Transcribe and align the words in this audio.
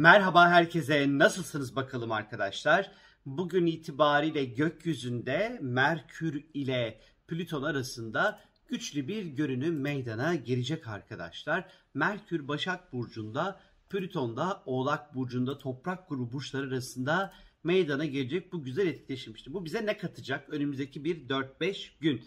Merhaba 0.00 0.48
herkese. 0.48 1.18
Nasılsınız 1.18 1.76
bakalım 1.76 2.12
arkadaşlar? 2.12 2.90
Bugün 3.26 3.66
itibariyle 3.66 4.44
gökyüzünde 4.44 5.58
Merkür 5.62 6.44
ile 6.54 7.00
Plüton 7.28 7.62
arasında 7.62 8.40
güçlü 8.68 9.08
bir 9.08 9.26
görünüm 9.26 9.80
meydana 9.80 10.34
gelecek 10.34 10.88
arkadaşlar. 10.88 11.68
Merkür 11.94 12.48
Başak 12.48 12.92
Burcu'nda, 12.92 13.60
Plüton 13.90 14.36
da 14.36 14.62
Oğlak 14.66 15.14
Burcu'nda 15.14 15.58
toprak 15.58 16.08
grubu 16.08 16.32
burçları 16.32 16.66
arasında 16.66 17.32
meydana 17.64 18.04
gelecek 18.04 18.52
bu 18.52 18.64
güzel 18.64 18.86
etkileşim. 18.86 19.34
İşte 19.34 19.52
bu 19.52 19.64
bize 19.64 19.86
ne 19.86 19.98
katacak 19.98 20.50
önümüzdeki 20.50 21.04
bir 21.04 21.28
4-5 21.28 21.90
gün? 22.00 22.22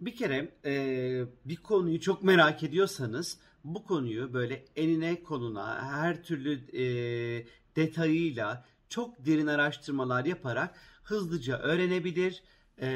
Bir 0.00 0.16
kere 0.16 0.54
e, 0.64 1.24
bir 1.44 1.56
konuyu 1.56 2.00
çok 2.00 2.22
merak 2.22 2.62
ediyorsanız 2.62 3.38
bu 3.64 3.84
konuyu 3.84 4.32
böyle 4.32 4.64
enine 4.76 5.22
konuna 5.22 5.92
her 5.92 6.22
türlü 6.22 6.52
e, 6.72 6.84
detayıyla 7.76 8.64
çok 8.88 9.26
derin 9.26 9.46
araştırmalar 9.46 10.24
yaparak 10.24 10.74
hızlıca 11.02 11.58
öğrenebilir 11.58 12.42
e, 12.78 12.88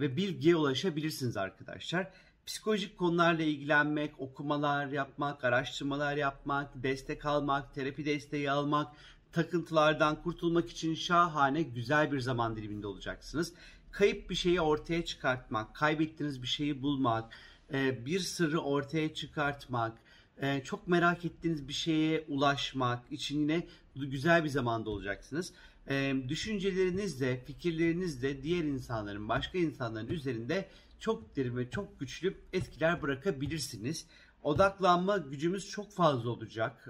ve 0.00 0.16
bilgiye 0.16 0.56
ulaşabilirsiniz 0.56 1.36
arkadaşlar. 1.36 2.10
Psikolojik 2.46 2.98
konularla 2.98 3.42
ilgilenmek, 3.42 4.20
okumalar 4.20 4.86
yapmak, 4.86 5.44
araştırmalar 5.44 6.16
yapmak, 6.16 6.82
destek 6.82 7.26
almak, 7.26 7.74
terapi 7.74 8.04
desteği 8.04 8.50
almak, 8.50 8.88
takıntılardan 9.32 10.22
kurtulmak 10.22 10.70
için 10.70 10.94
şahane 10.94 11.62
güzel 11.62 12.12
bir 12.12 12.20
zaman 12.20 12.56
diliminde 12.56 12.86
olacaksınız. 12.86 13.52
Kayıp 13.90 14.30
bir 14.30 14.34
şeyi 14.34 14.60
ortaya 14.60 15.04
çıkartmak, 15.04 15.74
kaybettiğiniz 15.74 16.42
bir 16.42 16.46
şeyi 16.46 16.82
bulmak, 16.82 17.32
e, 17.72 18.06
bir 18.06 18.20
sırrı 18.20 18.60
ortaya 18.60 19.14
çıkartmak, 19.14 19.98
e, 20.40 20.62
çok 20.64 20.88
merak 20.88 21.24
ettiğiniz 21.24 21.68
bir 21.68 21.72
şeye 21.72 22.24
ulaşmak 22.28 23.12
için 23.12 23.40
yine 23.40 23.66
güzel 23.96 24.44
bir 24.44 24.48
zamanda 24.48 24.90
olacaksınız. 24.90 25.52
E, 25.88 26.14
düşüncelerinizle, 26.28 27.44
fikirlerinizle 27.44 28.42
diğer 28.42 28.64
insanların, 28.64 29.28
başka 29.28 29.58
insanların 29.58 30.08
üzerinde 30.08 30.68
çok 30.98 31.36
derin 31.36 31.56
ve 31.56 31.70
çok 31.70 32.00
güçlü 32.00 32.34
etkiler 32.52 33.02
bırakabilirsiniz. 33.02 34.06
Odaklanma 34.42 35.18
gücümüz 35.18 35.68
çok 35.68 35.92
fazla 35.92 36.30
olacak 36.30 36.88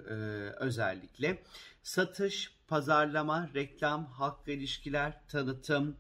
özellikle. 0.61 1.42
Satış, 1.83 2.53
pazarlama, 2.69 3.50
reklam, 3.55 4.06
halkla 4.06 4.53
ilişkiler, 4.53 5.20
tanıtım, 5.28 5.97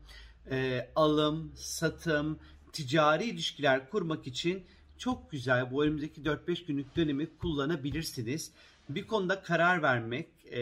alım, 0.96 1.52
satım, 1.56 2.38
ticari 2.72 3.24
ilişkiler 3.24 3.90
kurmak 3.90 4.26
için 4.26 4.66
çok 4.98 5.30
güzel 5.30 5.70
bu 5.70 5.84
önümüzdeki 5.84 6.22
4-5 6.22 6.66
günlük 6.66 6.96
dönemi 6.96 7.36
kullanabilirsiniz. 7.38 8.52
Bir 8.88 9.06
konuda 9.06 9.42
karar 9.42 9.82
vermek 9.82 10.28
e, 10.52 10.60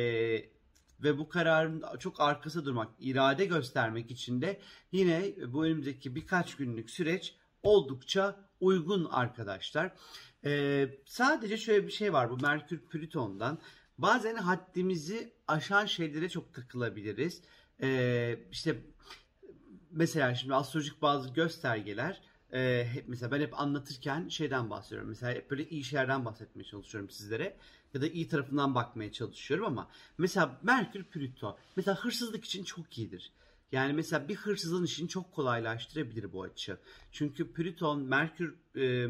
ve 1.02 1.18
bu 1.18 1.28
kararın 1.28 1.84
çok 1.98 2.20
arkası 2.20 2.64
durmak, 2.64 2.88
irade 3.00 3.44
göstermek 3.44 4.10
için 4.10 4.42
de 4.42 4.60
yine 4.92 5.34
bu 5.46 5.64
önümüzdeki 5.64 6.14
birkaç 6.14 6.56
günlük 6.56 6.90
süreç 6.90 7.34
oldukça 7.62 8.48
uygun 8.60 9.04
arkadaşlar. 9.04 9.92
Ee, 10.44 10.88
sadece 11.06 11.56
şöyle 11.56 11.86
bir 11.86 11.92
şey 11.92 12.12
var 12.12 12.30
bu 12.30 12.36
Merkür 12.36 12.78
Plüton'dan. 12.78 13.58
Bazen 13.98 14.36
haddimizi 14.36 15.32
aşan 15.48 15.86
şeylere 15.86 16.28
çok 16.28 16.54
takılabiliriz. 16.54 17.42
Ee, 17.82 18.38
işte 18.52 18.76
mesela 19.98 20.34
şimdi 20.34 20.54
astrolojik 20.54 21.02
bazı 21.02 21.28
göstergeler 21.28 22.20
e, 22.52 22.88
hep 22.92 23.08
mesela 23.08 23.32
ben 23.32 23.40
hep 23.40 23.60
anlatırken 23.60 24.28
şeyden 24.28 24.70
bahsediyorum. 24.70 25.08
Mesela 25.08 25.32
hep 25.32 25.50
böyle 25.50 25.68
iyi 25.68 25.84
şeylerden 25.84 26.24
bahsetmeye 26.24 26.64
çalışıyorum 26.64 27.10
sizlere. 27.10 27.56
Ya 27.94 28.00
da 28.00 28.08
iyi 28.08 28.28
tarafından 28.28 28.74
bakmaya 28.74 29.12
çalışıyorum 29.12 29.66
ama 29.66 29.88
mesela 30.18 30.58
Merkür 30.62 31.04
Plüto 31.04 31.58
mesela 31.76 31.96
hırsızlık 31.96 32.44
için 32.44 32.64
çok 32.64 32.98
iyidir. 32.98 33.32
Yani 33.72 33.92
mesela 33.92 34.28
bir 34.28 34.36
hırsızın 34.36 34.84
işini 34.84 35.08
çok 35.08 35.32
kolaylaştırabilir 35.32 36.32
bu 36.32 36.42
açı. 36.42 36.78
Çünkü 37.12 37.52
Plüton, 37.52 38.02
Merkür 38.02 38.54
e, 38.76 39.02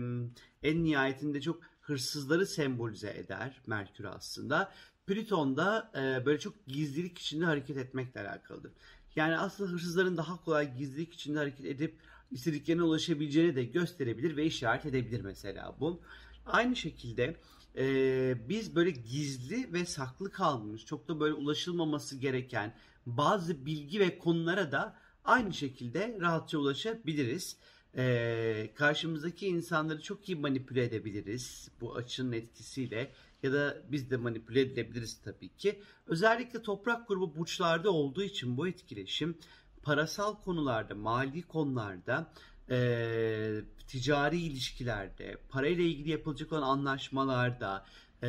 en 0.62 0.84
nihayetinde 0.84 1.40
çok 1.40 1.62
hırsızları 1.80 2.46
sembolize 2.46 3.10
eder 3.10 3.60
Merkür 3.66 4.04
aslında. 4.04 4.72
Plüton 5.08 5.56
da 5.56 5.90
e, 5.94 6.26
böyle 6.26 6.38
çok 6.38 6.66
gizlilik 6.66 7.18
içinde 7.18 7.44
hareket 7.44 7.76
etmekle 7.76 8.20
alakalıdır. 8.20 8.72
Yani 9.16 9.38
aslında 9.38 9.70
hırsızların 9.70 10.16
daha 10.16 10.44
kolay 10.44 10.76
gizlilik 10.76 11.14
içinde 11.14 11.38
hareket 11.38 11.66
edip 11.66 11.94
istediklerine 12.30 12.82
ulaşabileceğini 12.82 13.56
de 13.56 13.64
gösterebilir 13.64 14.36
ve 14.36 14.44
işaret 14.44 14.86
edebilir 14.86 15.20
mesela 15.20 15.76
bu. 15.80 16.00
Aynı 16.46 16.76
şekilde 16.76 17.36
e, 17.76 18.48
biz 18.48 18.76
böyle 18.76 18.90
gizli 18.90 19.72
ve 19.72 19.86
saklı 19.86 20.30
kalmış, 20.30 20.84
çok 20.84 21.08
da 21.08 21.20
böyle 21.20 21.34
ulaşılmaması 21.34 22.16
gereken 22.16 22.74
bazı 23.06 23.66
bilgi 23.66 24.00
ve 24.00 24.18
konulara 24.18 24.72
da 24.72 24.96
aynı 25.24 25.54
şekilde 25.54 26.18
rahatça 26.20 26.58
ulaşabiliriz. 26.58 27.56
E, 27.96 28.70
karşımızdaki 28.74 29.46
insanları 29.46 30.02
çok 30.02 30.28
iyi 30.28 30.36
manipüle 30.36 30.84
edebiliriz 30.84 31.68
bu 31.80 31.96
açının 31.96 32.32
etkisiyle 32.32 33.12
ya 33.42 33.52
da 33.52 33.82
biz 33.88 34.10
de 34.10 34.16
manipüle 34.16 34.60
edilebiliriz 34.60 35.20
tabii 35.24 35.56
ki. 35.56 35.82
Özellikle 36.06 36.62
toprak 36.62 37.08
grubu 37.08 37.36
burçlarda 37.36 37.90
olduğu 37.90 38.22
için 38.22 38.56
bu 38.56 38.68
etkileşim 38.68 39.38
parasal 39.82 40.34
konularda, 40.34 40.94
mali 40.94 41.42
konularda, 41.42 42.32
e, 42.70 43.60
ticari 43.86 44.40
ilişkilerde, 44.40 45.36
parayla 45.48 45.84
ilgili 45.84 46.10
yapılacak 46.10 46.52
olan 46.52 46.62
anlaşmalarda 46.62 47.86
e, 48.22 48.26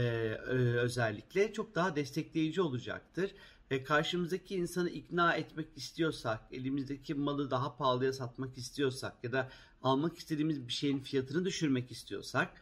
özellikle 0.57 1.53
çok 1.53 1.75
daha 1.75 1.95
destekleyici 1.95 2.61
olacaktır. 2.61 3.31
E, 3.71 3.83
karşımızdaki 3.83 4.55
insanı 4.55 4.89
ikna 4.89 5.33
etmek 5.33 5.67
istiyorsak, 5.77 6.39
elimizdeki 6.51 7.13
malı 7.13 7.51
daha 7.51 7.77
pahalıya 7.77 8.13
satmak 8.13 8.57
istiyorsak 8.57 9.23
ya 9.23 9.31
da 9.31 9.49
almak 9.83 10.17
istediğimiz 10.17 10.67
bir 10.67 10.73
şeyin 10.73 10.99
fiyatını 10.99 11.45
düşürmek 11.45 11.91
istiyorsak 11.91 12.53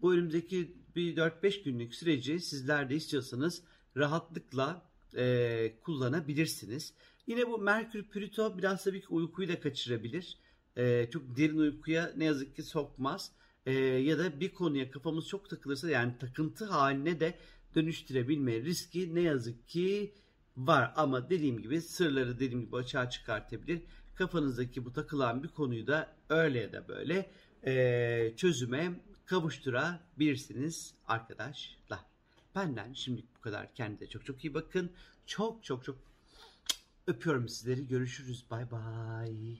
bu 0.00 0.14
önümüzdeki 0.14 0.76
bir 0.96 1.16
4-5 1.16 1.64
günlük 1.64 1.94
süreci 1.94 2.40
sizler 2.40 2.90
de 2.90 2.94
istiyorsanız 2.94 3.62
rahatlıkla 3.96 4.82
e, 5.16 5.74
kullanabilirsiniz. 5.82 6.92
Yine 7.26 7.46
bu 7.46 7.58
Merkür 7.58 8.02
Plüto 8.02 8.58
biraz 8.58 8.84
tabii 8.84 9.00
ki 9.00 9.06
uykuyu 9.08 9.48
da 9.48 9.60
kaçırabilir. 9.60 10.38
E, 10.76 11.10
çok 11.10 11.36
derin 11.36 11.58
uykuya 11.58 12.12
ne 12.16 12.24
yazık 12.24 12.56
ki 12.56 12.62
sokmaz. 12.62 13.32
E, 13.66 13.72
ya 13.80 14.18
da 14.18 14.40
bir 14.40 14.54
konuya 14.54 14.90
kafamız 14.90 15.28
çok 15.28 15.50
takılırsa 15.50 15.90
yani 15.90 16.18
takıntı 16.20 16.64
haline 16.64 17.20
de 17.20 17.38
dönüştürebilme 17.74 18.60
riski 18.60 19.14
ne 19.14 19.20
yazık 19.20 19.68
ki 19.68 20.14
var. 20.56 20.92
Ama 20.96 21.30
dediğim 21.30 21.62
gibi 21.62 21.80
sırları 21.80 22.40
dediğim 22.40 22.64
gibi 22.66 22.76
açığa 22.76 23.10
çıkartabilir. 23.10 23.82
Kafanızdaki 24.14 24.84
bu 24.84 24.92
takılan 24.92 25.42
bir 25.42 25.48
konuyu 25.48 25.86
da 25.86 26.16
öyle 26.28 26.60
ya 26.60 26.72
da 26.72 26.88
böyle 26.88 27.30
e, 27.66 28.36
çözüme 28.36 29.00
kavuşturabilirsiniz 29.26 30.94
arkadaşlar. 31.08 32.00
Benden 32.54 32.92
şimdilik 32.92 33.36
bu 33.36 33.40
kadar. 33.40 33.74
Kendinize 33.74 34.06
çok 34.06 34.26
çok 34.26 34.44
iyi 34.44 34.54
bakın. 34.54 34.92
Çok 35.26 35.64
çok 35.64 35.84
çok 35.84 35.98
öpüyorum 37.06 37.48
sizleri. 37.48 37.88
Görüşürüz. 37.88 38.44
Bay 38.50 38.70
bay. 38.70 39.56